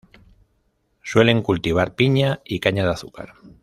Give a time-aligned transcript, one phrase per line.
[1.03, 3.33] Suelen cultivar piña y caña de azúcar.